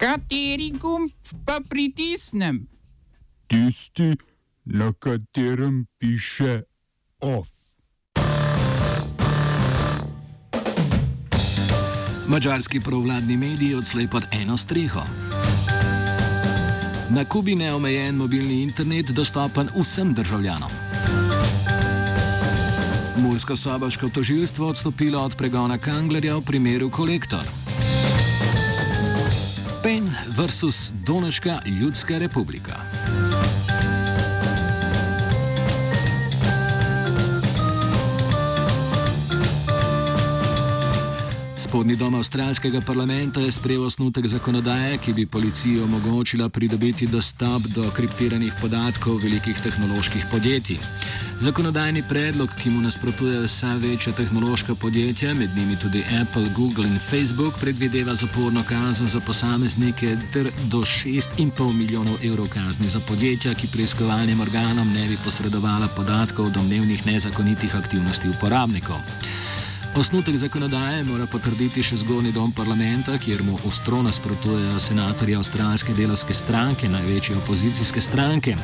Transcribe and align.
Kateri 0.00 0.70
gumb 0.80 1.10
pa 1.44 1.58
pritisnem? 1.68 2.64
Tisti, 3.46 4.16
na 4.64 4.92
katerem 4.92 5.86
piše 5.98 6.62
OF. 7.20 7.48
Mačarski 12.28 12.80
provladni 12.80 13.36
mediji 13.36 13.74
odslej 13.74 14.08
pod 14.08 14.24
eno 14.32 14.56
streho. 14.56 15.02
Na 17.10 17.24
Kubi 17.24 17.54
neomejen 17.54 18.16
mobilni 18.16 18.62
internet 18.62 19.10
dostopen 19.10 19.68
vsem 19.76 20.14
državljanom. 20.14 20.70
Mursko-sobaško 23.16 24.08
tožilstvo 24.08 24.68
odstopilo 24.68 25.20
od 25.20 25.36
pregona 25.36 25.78
Kanglerja 25.78 26.36
v 26.36 26.44
primeru 26.44 26.90
kolektor. 26.90 27.44
Versus 30.36 30.92
Doneška 31.06 31.62
ljudska 31.66 32.18
republika. 32.18 32.72
Spodnji 41.70 41.96
dom 41.96 42.14
avstralskega 42.14 42.80
parlamenta 42.80 43.40
je 43.40 43.52
sprejel 43.52 43.84
osnutek 43.86 44.26
zakonodaje, 44.26 44.98
ki 44.98 45.12
bi 45.12 45.26
policiji 45.26 45.80
omogočila 45.80 46.48
pridobiti 46.48 47.06
dostop 47.06 47.62
do 47.62 47.90
kriptiranih 47.96 48.52
podatkov 48.60 49.20
velikih 49.22 49.60
tehnoloških 49.62 50.24
podjetij. 50.32 50.78
Zakonodajni 51.38 52.02
predlog, 52.08 52.50
ki 52.62 52.70
mu 52.70 52.80
nasprotuje 52.80 53.44
vsa 53.46 53.76
večja 53.78 54.12
tehnološka 54.12 54.74
podjetja, 54.74 55.34
med 55.34 55.50
njimi 55.56 55.76
tudi 55.82 56.02
Apple, 56.22 56.50
Google 56.56 56.86
in 56.86 56.98
Facebook, 57.10 57.54
predvideva 57.60 58.14
zaporno 58.14 58.64
kazen 58.68 59.08
za 59.08 59.20
posameznike 59.20 60.16
ter 60.32 60.50
do 60.70 60.78
6,5 60.78 61.72
milijonov 61.72 62.16
evrov 62.24 62.48
kazni 62.48 62.88
za 62.88 63.00
podjetja, 63.08 63.54
ki 63.54 63.70
preiskovalnim 63.72 64.40
organom 64.40 64.92
ne 64.92 65.06
bi 65.08 65.18
posredovala 65.24 65.88
podatkov 65.96 66.46
o 66.46 66.50
domnevnih 66.50 67.06
nezakonitih 67.06 67.76
aktivnosti 67.76 68.28
uporabnikov. 68.28 68.98
Osnutek 69.96 70.36
zakonodaje 70.36 71.02
mora 71.04 71.24
potrditi 71.26 71.82
še 71.82 71.96
zgornji 72.04 72.30
dom 72.32 72.52
parlamenta, 72.54 73.16
kjer 73.18 73.42
mu 73.42 73.56
ostro 73.66 73.98
nasprotujejo 74.06 74.78
senatorji 74.78 75.34
avstralske 75.34 75.94
delovske 75.98 76.34
stranke, 76.34 76.88
največje 76.88 77.36
opozicijske 77.36 78.00
stranke. 78.00 78.54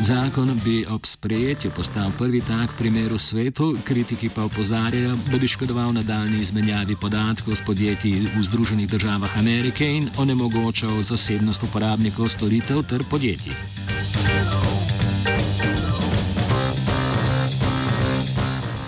Zakon 0.00 0.54
bi 0.64 0.78
ob 0.88 1.04
sprejetju 1.06 1.70
postal 1.76 2.08
prvi 2.18 2.40
tak 2.48 2.72
primer 2.78 3.12
v 3.12 3.20
svetu, 3.20 3.74
kritiki 3.84 4.32
pa 4.32 4.48
opozarjajo, 4.48 5.12
da 5.28 5.38
bi 5.38 5.52
škodoval 5.52 5.92
nadaljni 5.98 6.40
izmenjavi 6.40 6.96
podatkov 6.96 7.60
s 7.60 7.66
podjetji 7.66 8.30
v 8.32 8.42
Združenih 8.48 8.88
državah 8.88 9.36
Amerike 9.38 9.84
in 9.84 10.08
onemogočal 10.18 11.02
zasebnost 11.04 11.68
uporabnikov 11.68 12.32
storitev 12.32 12.82
ter 12.88 13.04
podjetij. 13.04 13.79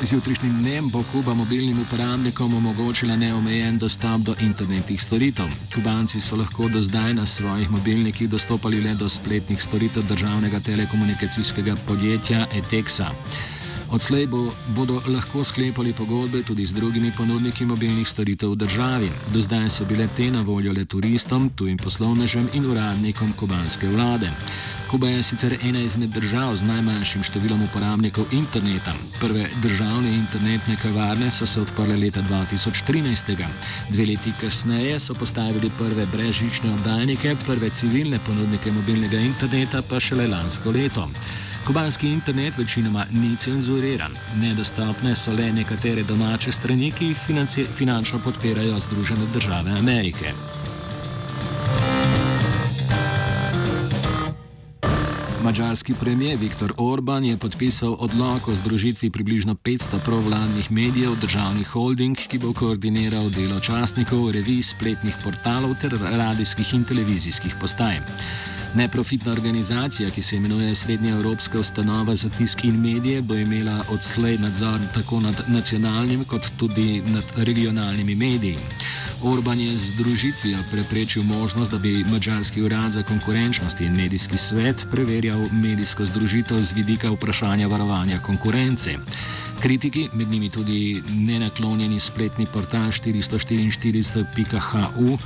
Z 0.03 0.12
jutrišnjim 0.12 0.58
dnem 0.58 0.89
bo 0.91 1.05
Kuba 1.12 1.34
mobilnim 1.34 1.78
uporabnikom 1.81 2.55
omogočila 2.55 3.17
neomejen 3.17 3.78
dostop 3.78 4.20
do 4.20 4.34
internetnih 4.41 5.03
storitev. 5.03 5.47
Kubanci 5.75 6.20
so 6.20 6.36
lahko 6.36 6.69
do 6.69 6.83
zdaj 6.83 7.14
na 7.14 7.27
svojih 7.27 7.70
mobilnikih 7.70 8.28
dostopali 8.28 8.81
le 8.81 8.94
do 8.94 9.09
spletnih 9.09 9.62
storitev 9.62 10.03
državnega 10.09 10.61
telekomunikacijskega 10.61 11.77
podjetja 11.86 12.47
Etexa. 12.55 13.12
Odslej 13.92 14.27
bo, 14.27 14.50
bodo 14.75 15.03
lahko 15.06 15.44
sklepali 15.44 15.92
pogodbe 15.92 16.42
tudi 16.42 16.66
z 16.66 16.72
drugimi 16.72 17.12
ponudniki 17.16 17.64
mobilnih 17.64 18.09
storitev 18.09 18.50
v 18.50 18.56
državi. 18.56 19.09
Do 19.33 19.41
zdaj 19.41 19.70
so 19.70 19.84
bile 19.84 20.09
te 20.16 20.31
na 20.31 20.42
voljo 20.42 20.72
le 20.72 20.84
turistom, 20.84 21.50
tujim 21.55 21.77
poslovnežem 21.77 22.48
in 22.53 22.66
uradnikom 22.66 23.33
kubanske 23.39 23.89
vlade. 23.89 24.33
Kuba 24.92 25.08
je 25.08 25.22
sicer 25.22 25.56
ena 25.62 25.80
izmed 25.80 26.10
držav 26.12 26.50
z 26.60 26.66
najmanjšim 26.68 27.22
številom 27.24 27.62
uporabnikov 27.64 28.34
interneta. 28.36 28.92
Prve 29.16 29.47
državne 29.64 30.10
internetne 30.12 30.76
kavarne 30.82 31.30
so 31.32 31.48
se 31.48 31.62
odprle 31.62 31.97
leta 31.97 32.20
2013. 32.28 33.32
Dve 33.88 34.06
leti 34.10 34.34
kasneje 34.36 34.98
so 35.00 35.16
postavili 35.16 35.72
prve 35.78 36.04
brezžične 36.12 36.75
oddajnike, 36.75 37.32
prve 37.47 37.72
civilne 37.72 38.20
ponudnike 38.26 38.69
mobilnega 38.76 39.16
interneta 39.32 39.81
pa 39.88 39.97
šele 39.97 40.28
lansko 40.28 40.76
leto. 40.76 41.08
Kubanski 41.64 42.12
internet 42.12 42.60
večinoma 42.60 43.06
ni 43.16 43.32
cenzuriran, 43.41 44.12
nedostopne 44.44 45.16
so 45.16 45.32
le 45.32 45.54
nekatere 45.56 46.04
domače 46.04 46.52
strani, 46.52 46.92
ki 46.92 47.14
jih 47.14 47.69
finančno 47.78 48.20
podpirajo 48.20 48.76
Združene 48.91 49.32
države 49.32 49.72
Amerike. 49.78 50.36
Mačarski 55.42 55.94
premijer 55.94 56.38
Viktor 56.38 56.72
Orban 56.76 57.25
je 57.25 57.36
podpisal 57.36 57.97
odlog 57.98 58.48
o 58.48 58.54
združitvi 58.54 59.10
približno 59.10 59.54
500 59.54 59.98
provladnih 60.04 60.72
medijev 60.72 61.12
v 61.12 61.20
državni 61.20 61.64
holding, 61.64 62.16
ki 62.16 62.38
bo 62.38 62.53
koordiniral 62.53 63.30
delo 63.30 63.60
časnikov, 63.60 64.31
revij, 64.31 64.62
spletnih 64.62 65.16
portalov 65.25 65.75
ter 65.81 65.98
radijskih 66.02 66.75
in 66.75 66.84
televizijskih 66.84 67.56
postaj. 67.60 67.98
Neprofitna 68.75 69.32
organizacija, 69.32 70.10
ki 70.10 70.22
se 70.22 70.36
imenuje 70.36 70.75
Srednja 70.75 71.14
Evropska 71.14 71.58
ustanova 71.58 72.14
za 72.14 72.28
tisk 72.28 72.64
in 72.64 72.81
medije, 72.81 73.22
bo 73.22 73.34
imela 73.34 73.84
odslej 73.91 74.38
nadzor 74.38 74.81
tako 74.94 75.20
nad 75.20 75.44
nacionalnimi 75.48 76.25
kot 76.25 76.47
tudi 76.56 77.02
nad 77.06 77.25
regionalnimi 77.36 78.14
mediji. 78.14 78.56
Orban 79.25 79.60
je 79.60 79.78
z 79.78 79.94
združitvijo 79.94 80.59
preprečil 80.71 81.22
možnost, 81.22 81.71
da 81.71 81.78
bi 81.78 82.05
Mačarski 82.10 82.62
urad 82.62 82.93
za 82.93 83.03
konkurenčnost 83.03 83.81
in 83.81 83.97
medijski 83.97 84.38
svet 84.38 84.87
preverjal 84.91 85.47
medijsko 85.53 86.06
združitev 86.06 86.62
z 86.62 86.72
vidika 86.72 87.10
vprašanja 87.10 87.66
varovanja 87.66 88.19
konkurence. 88.19 88.99
Kritiki, 89.61 90.09
med 90.12 90.28
njimi 90.28 90.50
tudi 90.50 91.03
nenaklonjeni 91.15 92.00
spletni 92.00 92.47
portal 92.47 92.91
444.hu, 92.91 95.19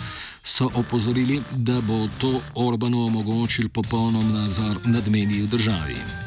so 0.42 0.70
opozorili, 0.74 1.42
da 1.52 1.80
bo 1.80 2.08
to 2.20 2.40
Orbanu 2.54 3.06
omogočil 3.06 3.68
popolnom 3.68 4.32
nadzor 4.32 4.76
nad 4.84 5.08
mediji 5.08 5.42
v 5.42 5.46
državi. 5.46 6.25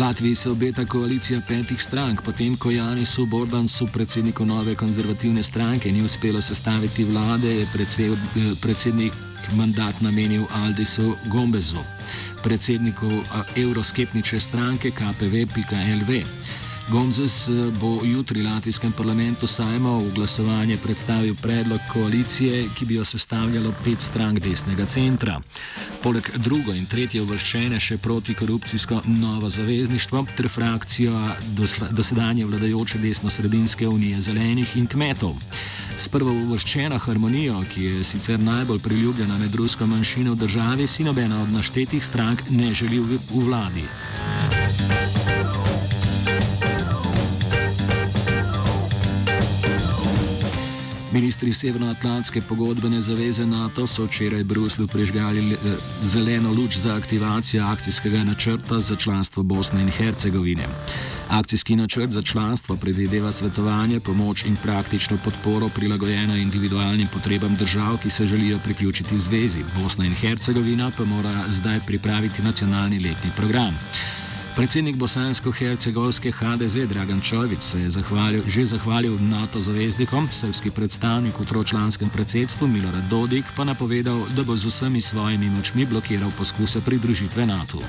Latviji 0.00 0.34
se 0.34 0.50
obeta 0.50 0.84
koalicija 0.86 1.40
petih 1.48 1.82
strank, 1.82 2.22
potem 2.22 2.56
ko 2.56 2.70
Janisu 2.70 3.26
Bordansu, 3.26 3.86
predsedniku 3.92 4.44
nove 4.44 4.74
konzervativne 4.74 5.42
stranke, 5.42 5.92
ni 5.92 6.02
uspelo 6.02 6.40
sestaviti 6.42 7.04
vlade, 7.04 7.48
je 7.48 7.66
predsednik 8.62 9.12
mandat 9.56 10.00
namenil 10.00 10.44
Aldisu 10.64 11.16
Gombezu, 11.26 11.84
predsedniku 12.42 13.10
evroskeptične 13.56 14.40
stranke 14.40 14.90
KPV.lv. 14.90 16.22
Gomzes 16.90 17.48
eh, 17.48 17.52
bo 17.80 18.00
jutri 18.04 18.42
v 18.42 18.44
latvijskem 18.44 18.92
parlamentu 18.92 19.46
Sajma 19.46 19.98
v 19.98 20.10
glasovanje 20.14 20.76
predstavil 20.76 21.34
predlog 21.42 21.80
koalicije, 21.92 22.68
ki 22.78 22.84
bi 22.84 22.94
jo 22.94 23.04
sestavljalo 23.04 23.72
pet 23.84 24.00
strank 24.00 24.38
desnega 24.38 24.86
centra. 24.86 25.40
Poleg 26.02 26.30
drugo 26.36 26.74
in 26.74 26.86
tretje 26.86 27.22
uvrščene 27.22 27.78
še 27.80 27.98
protikorupcijsko 27.98 29.02
novo 29.06 29.48
zavezništvo 29.48 30.24
ter 30.36 30.48
frakcijo 30.48 31.14
dosedanje 31.90 32.46
vladajoče 32.46 32.98
desno-sredinske 32.98 33.88
unije 33.88 34.20
zelenih 34.20 34.76
in 34.76 34.86
kmetov. 34.86 35.38
S 35.96 36.08
prvo 36.08 36.32
uvrščeno 36.32 36.98
harmonijo, 36.98 37.62
ki 37.74 37.84
je 37.84 38.04
sicer 38.04 38.40
najbolj 38.40 38.82
priljubljena 38.82 39.38
med 39.38 39.54
rusko 39.54 39.86
manjšino 39.86 40.34
v 40.34 40.42
državi, 40.42 40.86
si 40.86 41.04
nobena 41.04 41.42
od 41.42 41.52
naštetih 41.52 42.04
strank 42.04 42.50
ne 42.50 42.74
želi 42.74 42.98
v 42.98 43.20
vladi. 43.30 43.86
Ministri 51.12 51.52
Severnoatlantske 51.52 52.40
pogodbene 52.40 53.00
zaveze 53.00 53.46
NATO 53.46 53.86
so 53.86 54.04
včeraj 54.06 54.42
v 54.42 54.46
Bruslu 54.46 54.86
prižgali 54.86 55.52
eh, 55.52 55.56
zeleno 56.02 56.52
luč 56.52 56.76
za 56.76 56.94
aktivacijo 56.94 57.64
akcijskega 57.66 58.24
načrta 58.24 58.80
za 58.80 58.96
članstvo 58.96 59.42
Bosne 59.42 59.82
in 59.82 59.90
Hercegovine. 59.90 60.66
Akcijski 61.28 61.76
načrt 61.76 62.10
za 62.10 62.22
članstvo 62.22 62.76
predvideva 62.76 63.32
svetovanje, 63.32 64.00
pomoč 64.00 64.44
in 64.44 64.56
praktično 64.62 65.18
podporo 65.24 65.68
prilagojeno 65.68 66.36
individualnim 66.36 67.08
potrebam 67.12 67.54
držav, 67.54 67.98
ki 68.02 68.10
se 68.10 68.26
želijo 68.26 68.58
priključiti 68.64 69.18
zvezi. 69.18 69.64
Bosna 69.82 70.04
in 70.06 70.14
Hercegovina 70.14 70.90
pa 70.98 71.04
mora 71.04 71.44
zdaj 71.48 71.80
pripraviti 71.86 72.42
nacionalni 72.42 72.98
letni 72.98 73.30
program. 73.36 73.74
Predsednik 74.60 74.96
bosansko-hercegovske 74.96 76.32
HDZ 76.32 76.84
Dragan 76.88 77.20
Čovič 77.20 77.62
se 77.62 77.80
je 77.80 77.90
zahvalil, 77.90 78.44
že 78.44 78.76
zahvalil 78.76 79.16
NATO 79.16 79.56
zaveznikom, 79.60 80.28
srpski 80.28 80.68
predstavnik 80.70 81.32
v 81.32 81.48
tročlanskem 81.48 82.12
predsedstvu 82.12 82.68
Milorad 82.68 83.08
Dodik 83.08 83.48
pa 83.56 83.64
napovedal, 83.64 84.20
da 84.36 84.44
bo 84.44 84.52
z 84.52 84.68
vsemi 84.68 85.00
svojimi 85.00 85.48
močmi 85.48 85.88
blokiral 85.88 86.28
poskuse 86.36 86.84
pridružitve 86.84 87.46
NATO. 87.48 87.80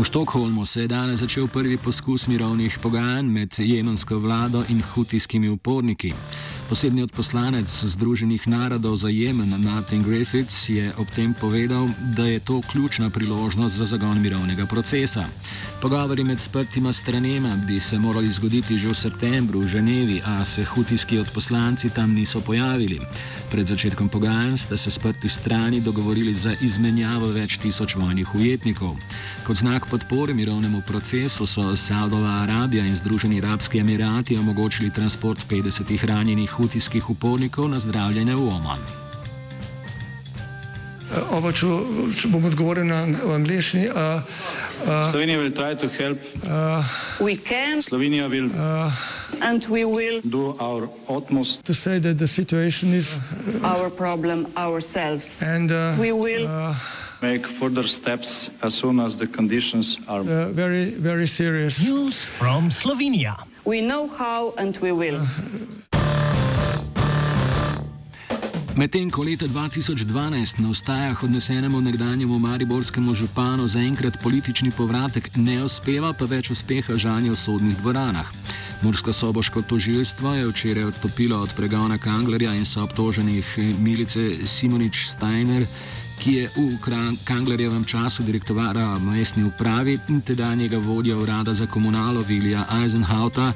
V 0.00 0.04
Štokholmu 0.04 0.64
se 0.64 0.80
je 0.80 0.88
danes 0.88 1.20
začel 1.20 1.44
prvi 1.44 1.76
poskus 1.76 2.24
mirovnih 2.24 2.78
pogajanj 2.80 3.28
med 3.28 3.52
jemensko 3.58 4.16
vlado 4.16 4.64
in 4.72 4.80
hutijskimi 4.80 5.48
uporniki. 5.48 6.16
Posebni 6.70 7.02
odposlanec 7.02 7.66
Združenih 7.66 8.46
narodov 8.46 8.94
za 8.94 9.10
Jemen 9.10 9.50
Martin 9.58 10.06
Griffiths 10.06 10.70
je 10.70 10.94
ob 10.94 11.10
tem 11.10 11.34
povedal, 11.34 11.90
da 12.14 12.30
je 12.30 12.38
to 12.38 12.62
ključna 12.62 13.10
priložnost 13.10 13.74
za 13.74 13.84
zagon 13.84 14.22
mirovnega 14.22 14.70
procesa. 14.70 15.26
Pogovori 15.82 16.24
med 16.24 16.40
sprtima 16.40 16.92
stranema 16.92 17.56
bi 17.56 17.80
se 17.80 17.98
morali 17.98 18.30
zgoditi 18.30 18.78
že 18.78 18.88
v 18.88 18.94
septembru 18.94 19.60
v 19.60 19.66
Ženevi, 19.66 20.22
a 20.26 20.44
se 20.44 20.64
hutijski 20.64 21.18
odposlanci 21.18 21.90
tam 21.90 22.14
niso 22.14 22.40
pojavili. 22.40 23.00
Pred 23.50 23.66
začetkom 23.66 24.08
pogajanj 24.08 24.58
sta 24.58 24.76
se 24.76 24.90
sprti 24.90 25.28
strani 25.28 25.80
dogovorili 25.80 26.34
za 26.34 26.54
izmenjavo 26.62 27.26
več 27.34 27.58
tisoč 27.58 27.96
vojnih 27.96 28.34
ujetnikov. 28.34 28.94
Kot 29.46 29.56
znak 29.56 29.90
podpore 29.90 30.34
mirovnemu 30.34 30.82
procesu 30.86 31.46
so 31.46 31.76
Saudova 31.76 32.46
Arabija 32.46 32.86
in 32.86 32.96
Združeni 32.96 33.42
arabski 33.42 33.78
emirati 33.78 34.38
omogočili 34.38 34.90
transport 34.90 35.42
50 35.50 36.04
ranjenih 36.06 36.59
hutijskih 36.60 37.10
upornikov 37.10 37.68
na 37.72 37.78
zdravljenje 37.80 38.34
v 38.36 38.48
Oman. 38.48 38.78
Uh, 41.10 41.38
Oba, 41.38 41.50
če, 41.50 41.66
če 42.20 42.28
bom 42.30 42.44
odgovoril 42.46 42.84
na 42.86 43.02
angliški. 43.34 43.88
Uh, 43.88 44.20
uh, 44.84 45.10
Slovenija 45.10 45.40
bo 45.40 45.48
poskušala 45.48 46.14
pomagati. 47.18 47.82
Slovenija 47.82 48.28
bo 48.28 48.36
naredila 48.36 48.84
naš 49.40 49.64
utmost, 51.08 51.64
da 51.66 51.74
bo 51.74 51.90
rekla, 51.90 52.12
da 52.12 52.24
je 52.24 52.28
situacija 52.28 52.92
naš 52.92 53.90
problem, 53.96 54.46
ourselves. 54.54 55.40
In 55.40 55.66
da 55.66 55.96
bomo 55.98 56.28
naredili 56.28 56.46
nadaljnje 57.20 57.42
korake, 57.58 58.50
as 58.62 58.74
soon 58.74 59.00
as 59.00 59.16
the 59.16 59.26
conditions 59.26 59.98
are 60.06 60.24
zelo, 60.24 60.54
zelo 61.02 61.50
resni. 61.50 61.90
News 61.90 62.24
from 62.38 62.70
Slovenija. 62.70 63.34
We 63.64 63.80
know 63.82 64.08
how 64.08 64.54
and 64.56 64.78
we 64.80 64.92
will. 64.92 65.26
Medtem 68.80 69.10
ko 69.12 69.20
leta 69.28 69.44
2012 69.44 70.56
na 70.64 70.70
ostajah 70.70 71.24
odnesenemu 71.24 71.80
nekdanjemu 71.80 72.38
mariborskemu 72.38 73.14
županu 73.14 73.68
zaenkrat 73.68 74.16
politični 74.22 74.70
povratek 74.70 75.36
ne 75.36 75.58
uspeva, 75.64 76.14
pa 76.16 76.24
več 76.24 76.48
uspeha 76.50 76.96
žanja 76.96 77.34
v 77.34 77.36
sodnih 77.36 77.76
dvoranah. 77.76 78.32
Mursko-soboško 78.80 79.62
tožilstvo 79.68 80.32
je 80.34 80.48
včeraj 80.48 80.84
odstopilo 80.84 81.42
od 81.44 81.52
pregona 81.56 81.98
Kanglerja 81.98 82.54
in 82.56 82.64
so 82.64 82.80
obtoženih 82.88 83.58
Milice 83.84 84.48
Simonič 84.48 85.12
Steiner 85.12 85.68
ki 86.20 86.32
je 86.34 86.48
v 86.56 86.76
Kanglerjevem 87.24 87.84
času 87.84 88.22
direktorata 88.22 88.98
mestni 88.98 89.44
upravi 89.44 89.98
in 90.08 90.20
tedanjega 90.20 90.78
vodja 90.78 91.16
urada 91.16 91.54
za 91.54 91.66
komunalo 91.66 92.20
Vilija 92.20 92.66
Eisenhauta, 92.82 93.52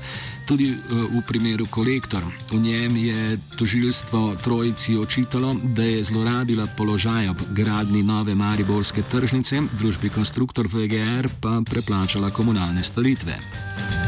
tudi 0.46 0.70
eh, 0.72 0.76
v 0.88 1.22
primeru 1.26 1.66
kolektor. 1.70 2.22
V 2.50 2.61
njem 2.61 2.96
je 2.96 3.38
tožilstvo 3.58 4.37
trojici 4.44 4.96
očitalo, 4.96 5.55
da 5.62 5.82
je 5.82 6.05
zlorabila 6.05 6.66
položaj 6.76 7.28
ob 7.28 7.37
gradni 7.50 8.02
nove 8.02 8.34
Mariborske 8.34 9.02
tržnice, 9.02 9.60
družbi 9.78 10.08
konstruktor 10.08 10.67
VGR 10.67 11.28
pa 11.40 11.60
preplačala 11.70 12.31
komunalne 12.31 12.82
storitve. 12.82 14.04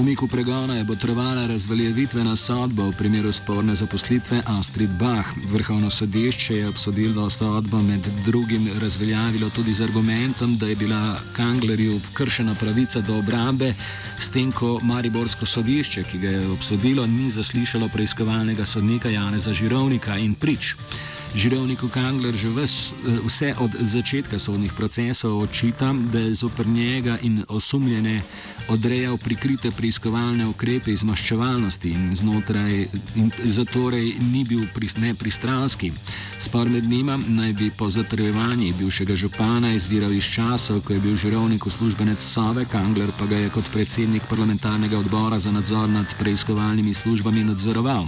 Umiku 0.00 0.26
pregona 0.26 0.76
je 0.76 0.84
botrovala 0.84 1.46
razveljavitvena 1.46 2.36
sodba 2.36 2.86
v 2.88 2.92
primeru 2.92 3.32
sporne 3.32 3.74
zaposlitve 3.74 4.42
Astrid 4.46 4.90
Bach. 4.90 5.28
Vrhovno 5.52 5.90
sodišče 5.90 6.56
je 6.56 6.68
obsodilo 6.68 7.30
sodbo 7.30 7.82
med 7.82 8.00
drugim 8.24 8.68
razveljavilo 8.80 9.50
tudi 9.50 9.74
z 9.74 9.84
argumentom, 9.84 10.56
da 10.56 10.66
je 10.66 10.76
bila 10.76 11.16
Kanglerju 11.36 12.00
kršena 12.12 12.54
pravica 12.54 13.00
do 13.00 13.18
obrambe, 13.18 13.74
s 14.18 14.30
tem, 14.32 14.52
ko 14.52 14.80
Mariborsko 14.82 15.46
sodišče, 15.46 16.02
ki 16.02 16.18
ga 16.18 16.28
je 16.28 16.48
obsodilo, 16.48 17.06
ni 17.06 17.30
zaslišalo 17.30 17.88
preiskovalnega 17.88 18.66
sodnika 18.66 19.10
Janeza 19.10 19.52
Žirovnika 19.52 20.16
in 20.16 20.34
prič. 20.34 20.76
Žirovniku 21.34 21.88
Kangler 21.88 22.34
že 22.34 22.48
ves, 22.48 22.90
eh, 22.90 23.18
vse 23.26 23.54
od 23.58 23.70
začetka 23.80 24.38
sodnih 24.38 24.72
procesov 24.72 25.38
očita, 25.40 25.94
da 26.12 26.18
je 26.18 26.34
zoper 26.34 26.66
njega 26.66 27.18
in 27.22 27.44
osumljene 27.48 28.22
odrejal 28.68 29.16
prikrite 29.16 29.70
preiskovalne 29.70 30.46
ukrepe 30.46 30.92
iz 30.92 31.04
maščevalnosti 31.04 31.90
in 31.90 32.16
znotraj, 32.16 32.88
in 33.14 33.30
zatorej 33.44 34.14
ni 34.32 34.44
bil 34.44 34.66
nepristranski. 34.96 35.92
Spor 36.40 36.68
med 36.68 36.84
njima 36.84 37.18
naj 37.28 37.52
bi 37.52 37.70
po 37.70 37.90
zatrjevanji 37.90 38.72
bivšega 38.78 39.16
župana 39.16 39.72
izviral 39.74 40.12
iz 40.12 40.24
časov, 40.24 40.80
ko 40.80 40.92
je 40.92 41.00
bil 41.00 41.16
žirovnik 41.16 41.66
uslužbenec 41.66 42.22
Sove, 42.22 42.64
Kangler 42.64 43.10
pa 43.18 43.26
ga 43.26 43.36
je 43.36 43.50
kot 43.50 43.64
predsednik 43.72 44.22
parlamentarnega 44.28 44.98
odbora 44.98 45.38
za 45.38 45.52
nadzor 45.52 45.88
nad 45.88 46.14
preiskovalnimi 46.18 46.94
službami 46.94 47.44
nadzoroval. 47.44 48.06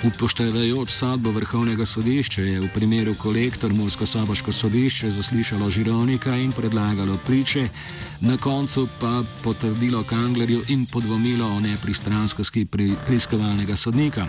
Upoštevajoč 0.00 0.90
sodbo 0.90 1.28
vrhovnega 1.30 1.84
sodišča 1.86 2.42
je 2.42 2.60
v 2.60 2.68
primeru 2.72 3.12
kolektor 3.14 3.72
Mursko-Soboško 3.72 4.52
sodišče 4.52 5.10
zaslišalo 5.10 5.70
žirovnika 5.70 6.36
in 6.40 6.52
predlagalo 6.52 7.18
priče, 7.26 7.68
na 8.20 8.36
koncu 8.36 8.88
pa 9.00 9.20
potrdilo 9.44 10.00
Kanglerju 10.04 10.62
in 10.68 10.86
podvomilo 10.86 11.46
o 11.46 11.60
nepristranskosti 11.60 12.64
preiskovalnega 13.06 13.76
sodnika. 13.76 14.26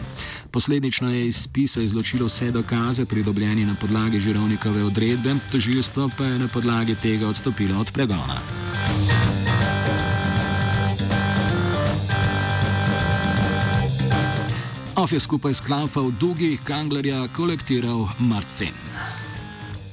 Posledično 0.52 1.14
je 1.14 1.28
iz 1.28 1.40
spisa 1.44 1.82
izločilo 1.82 2.28
vse 2.28 2.52
dokaze 2.52 3.06
pridobljeni 3.06 3.66
na 3.66 3.76
podlagi 3.76 4.20
žirovnikove 4.20 4.84
odredbe, 4.84 5.36
tožilstvo 5.52 6.10
pa 6.18 6.26
je 6.26 6.40
na 6.40 6.48
podlagi 6.48 6.96
tega 6.96 7.28
odstopilo 7.28 7.80
od 7.80 7.92
pregona. 7.92 8.71
Of 15.02 15.14
je 15.14 15.20
skupaj 15.20 15.54
s 15.54 15.62
Klaufom 15.66 16.14
Dugi 16.20 16.60
Kanglerja 16.64 17.26
kolektiral 17.34 18.06
Marcin. 18.20 18.70